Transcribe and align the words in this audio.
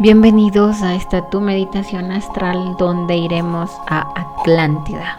Bienvenidos 0.00 0.80
a 0.82 0.94
esta 0.94 1.28
tu 1.28 1.40
meditación 1.40 2.12
astral 2.12 2.76
donde 2.78 3.16
iremos 3.16 3.68
a 3.88 4.06
Atlántida, 4.14 5.18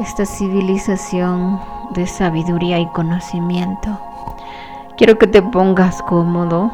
esta 0.00 0.26
civilización 0.26 1.60
de 1.90 2.08
sabiduría 2.08 2.80
y 2.80 2.88
conocimiento. 2.88 3.96
Quiero 4.96 5.18
que 5.18 5.28
te 5.28 5.40
pongas 5.40 6.02
cómodo, 6.02 6.72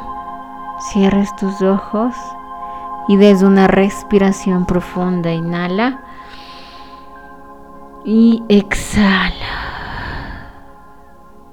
cierres 0.90 1.36
tus 1.36 1.60
ojos 1.60 2.14
y 3.08 3.18
des 3.18 3.42
una 3.42 3.66
respiración 3.66 4.64
profunda. 4.64 5.30
Inhala 5.32 6.00
y 8.06 8.42
exhala. 8.48 9.34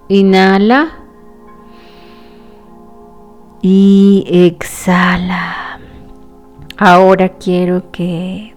Inhala 0.08 1.03
y 3.64 4.26
exhala. 4.28 5.80
Ahora 6.78 7.30
quiero 7.30 7.92
que 7.92 8.54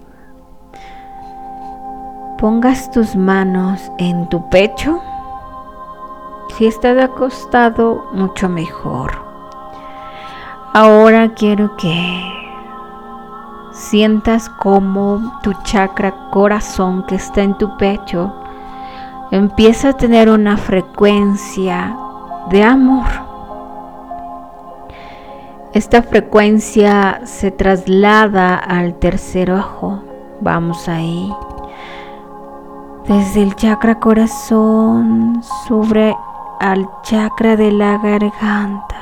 pongas 2.37 2.91
tus 2.91 3.15
manos 3.15 3.89
en 3.99 4.27
tu 4.27 4.49
pecho. 4.49 5.01
Si 6.57 6.67
estás 6.67 7.01
acostado, 7.01 8.09
mucho 8.11 8.49
mejor. 8.49 9.13
Ahora 10.73 11.33
quiero 11.33 11.77
que 11.77 12.23
sientas 13.71 14.49
como 14.49 15.39
tu 15.41 15.53
chakra 15.63 16.29
corazón 16.31 17.03
que 17.03 17.15
está 17.15 17.43
en 17.43 17.57
tu 17.57 17.77
pecho 17.77 18.33
empieza 19.31 19.89
a 19.89 19.93
tener 19.93 20.29
una 20.29 20.57
frecuencia 20.57 21.95
de 22.49 22.63
amor 22.63 23.26
esta 25.77 26.01
frecuencia 26.01 27.21
se 27.25 27.51
traslada 27.51 28.55
al 28.55 28.97
tercer 28.97 29.51
ojo. 29.51 30.01
Vamos 30.41 30.89
ahí. 30.89 31.31
Desde 33.07 33.43
el 33.43 33.55
chakra 33.55 33.99
corazón 33.99 35.39
sube 35.67 36.15
al 36.59 36.89
chakra 37.03 37.55
de 37.55 37.71
la 37.71 37.99
garganta. 37.99 38.97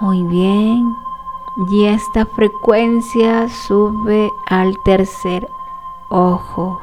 Muy 0.00 0.22
bien. 0.24 0.94
Y 1.70 1.86
esta 1.86 2.26
frecuencia 2.26 3.48
sube 3.48 4.30
al 4.48 4.76
tercer 4.84 5.48
ojo. 6.10 6.78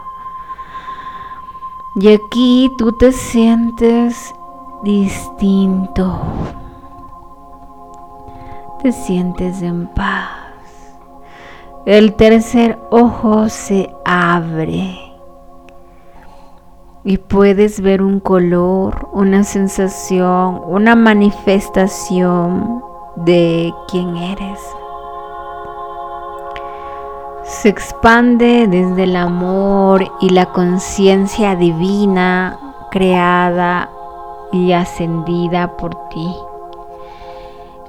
Y 1.94 2.12
aquí 2.12 2.74
tú 2.80 2.94
te 2.94 3.12
sientes 3.12 4.34
distinto. 4.84 6.20
Te 8.82 8.92
sientes 8.92 9.62
en 9.62 9.88
paz. 9.88 10.30
El 11.86 12.14
tercer 12.14 12.80
ojo 12.92 13.50
se 13.50 13.94
abre 14.06 15.00
y 17.04 17.18
puedes 17.18 17.82
ver 17.82 18.02
un 18.02 18.20
color, 18.20 19.10
una 19.14 19.44
sensación, 19.44 20.62
una 20.68 20.96
manifestación 20.96 22.84
de 23.16 23.74
quién 23.88 24.16
eres. 24.16 24.60
Se 27.44 27.70
expande 27.70 28.68
desde 28.68 29.04
el 29.04 29.16
amor 29.16 30.12
y 30.22 30.30
la 30.30 30.48
conciencia 30.48 31.56
divina 31.56 32.58
creada 32.92 33.90
y 34.52 34.74
ascendida 34.74 35.78
por 35.78 35.96
ti. 36.10 36.28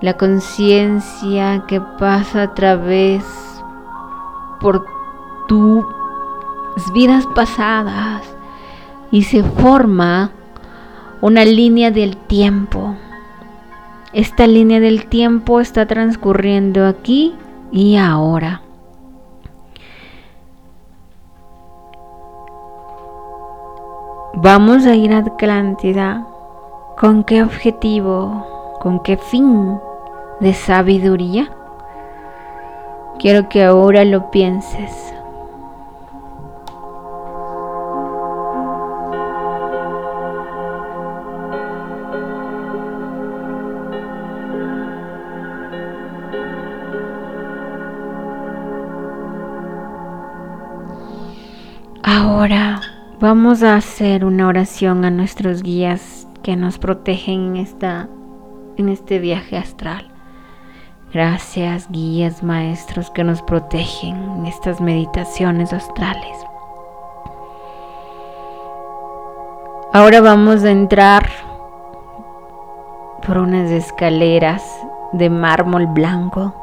La 0.00 0.16
conciencia 0.16 1.64
que 1.66 1.80
pasa 1.80 2.42
a 2.42 2.54
través 2.54 3.24
por 4.60 4.86
tus 5.48 5.84
vidas 6.92 7.26
pasadas 7.34 8.22
y 9.10 9.24
se 9.24 9.42
forma 9.42 10.30
una 11.20 11.44
línea 11.44 11.90
del 11.90 12.16
tiempo. 12.16 12.96
Esta 14.12 14.46
línea 14.46 14.80
del 14.80 15.06
tiempo 15.06 15.60
está 15.60 15.86
transcurriendo 15.86 16.86
aquí 16.86 17.34
y 17.70 17.96
ahora. 17.96 18.62
Vamos 24.34 24.86
a 24.86 24.94
ir 24.96 25.12
a 25.12 25.18
Atlántida 25.18 26.26
¿Con 26.98 27.24
qué 27.24 27.42
objetivo? 27.42 28.46
¿Con 28.80 29.00
qué 29.02 29.16
fin 29.16 29.78
de 30.40 30.52
sabiduría? 30.52 31.50
Quiero 33.18 33.48
que 33.48 33.64
ahora 33.64 34.04
lo 34.04 34.30
pienses. 34.30 35.14
Ahora 52.02 52.80
vamos 53.18 53.62
a 53.62 53.76
hacer 53.76 54.24
una 54.24 54.46
oración 54.46 55.04
a 55.04 55.10
nuestros 55.10 55.62
guías 55.62 56.28
que 56.42 56.56
nos 56.56 56.78
protegen 56.78 57.54
en, 57.54 57.56
esta, 57.56 58.08
en 58.76 58.88
este 58.88 59.18
viaje 59.18 59.56
astral. 59.56 60.08
Gracias, 61.12 61.88
guías, 61.90 62.42
maestros 62.42 63.10
que 63.10 63.22
nos 63.22 63.42
protegen 63.42 64.16
en 64.38 64.46
estas 64.46 64.80
meditaciones 64.80 65.72
astrales. 65.72 66.38
Ahora 69.92 70.22
vamos 70.22 70.64
a 70.64 70.70
entrar 70.70 71.28
por 73.26 73.38
unas 73.38 73.70
escaleras 73.70 74.64
de 75.12 75.28
mármol 75.28 75.86
blanco, 75.86 76.54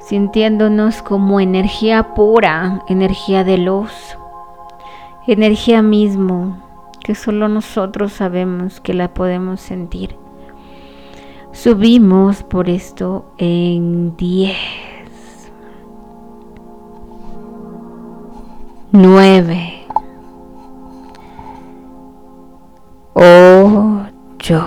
sintiéndonos 0.00 1.00
como 1.00 1.38
energía 1.38 2.14
pura, 2.14 2.82
energía 2.88 3.44
de 3.44 3.58
luz, 3.58 4.18
energía 5.28 5.80
mismo 5.80 6.56
que 7.02 7.14
solo 7.14 7.48
nosotros 7.48 8.12
sabemos 8.12 8.80
que 8.80 8.94
la 8.94 9.12
podemos 9.12 9.60
sentir. 9.60 10.16
Subimos 11.52 12.42
por 12.42 12.70
esto 12.70 13.26
en 13.38 14.16
10, 14.16 14.56
9, 18.92 19.86
8, 23.14 24.64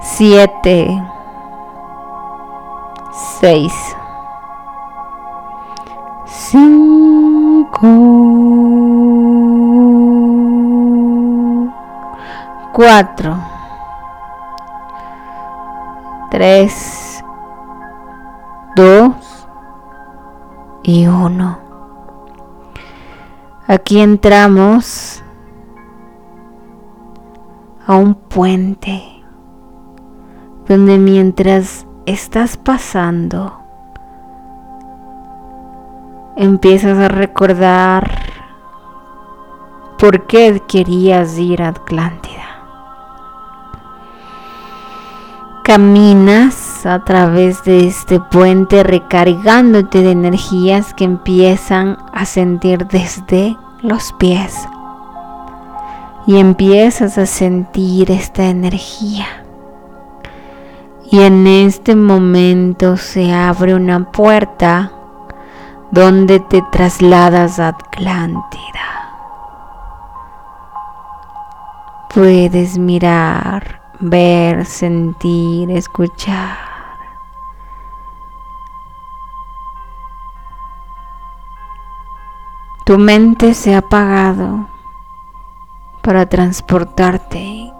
7, 0.00 1.02
6, 3.40 3.72
5, 6.26 8.61
Cuatro. 12.72 13.36
Tres. 16.30 17.22
Dos. 18.74 19.46
Y 20.82 21.06
uno. 21.06 21.58
Aquí 23.66 24.00
entramos 24.00 25.22
a 27.86 27.96
un 27.96 28.14
puente 28.14 29.02
donde 30.66 30.98
mientras 30.98 31.86
estás 32.06 32.56
pasando 32.56 33.58
empiezas 36.36 36.98
a 36.98 37.08
recordar 37.08 38.10
por 39.98 40.26
qué 40.26 40.60
querías 40.66 41.38
ir 41.38 41.62
a 41.62 41.68
Atlántida. 41.68 42.41
Caminas 45.64 46.84
a 46.86 47.04
través 47.04 47.62
de 47.64 47.86
este 47.86 48.18
puente 48.18 48.82
recargándote 48.82 50.02
de 50.02 50.10
energías 50.10 50.92
que 50.94 51.04
empiezan 51.04 51.98
a 52.12 52.24
sentir 52.24 52.86
desde 52.88 53.56
los 53.82 54.12
pies. 54.14 54.68
Y 56.26 56.38
empiezas 56.38 57.18
a 57.18 57.26
sentir 57.26 58.10
esta 58.10 58.44
energía. 58.44 59.26
Y 61.10 61.20
en 61.20 61.46
este 61.46 61.94
momento 61.94 62.96
se 62.96 63.32
abre 63.32 63.74
una 63.74 64.10
puerta 64.10 64.92
donde 65.90 66.40
te 66.40 66.62
trasladas 66.72 67.58
a 67.58 67.68
Atlántida. 67.68 68.92
puedes 72.14 72.78
mirar, 72.78 73.81
ver, 74.02 74.66
sentir, 74.66 75.70
escuchar. 75.70 76.58
Tu 82.84 82.98
mente 82.98 83.54
se 83.54 83.74
ha 83.74 83.78
apagado 83.78 84.68
para 86.02 86.28
transportarte 86.28 87.72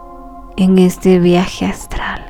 en 0.55 0.79
este 0.79 1.19
viaje 1.19 1.65
astral. 1.65 2.25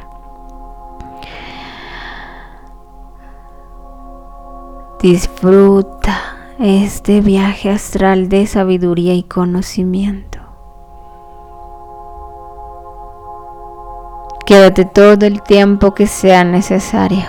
Disfruta 5.00 6.56
este 6.60 7.22
viaje 7.22 7.70
astral 7.70 8.28
de 8.30 8.48
sabiduría 8.48 9.14
y 9.14 9.24
conocimiento. 9.24 10.33
Quédate 14.46 14.84
todo 14.84 15.26
el 15.26 15.42
tiempo 15.42 15.94
que 15.94 16.06
sea 16.06 16.44
necesario. 16.44 17.24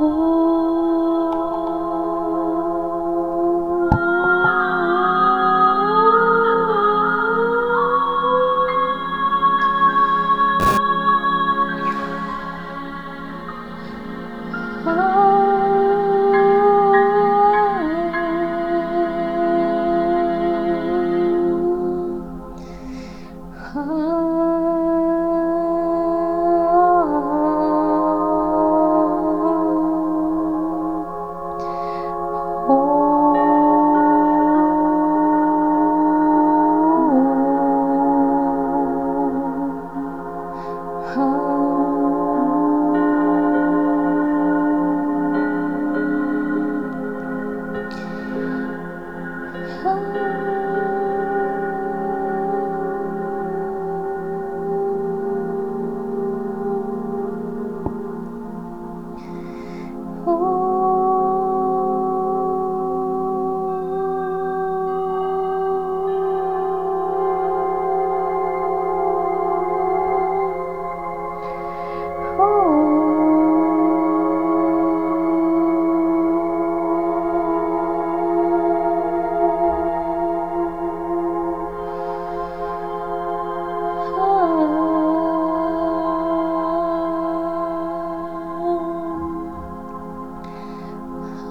Oh. 0.00 0.43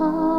は 0.03 0.32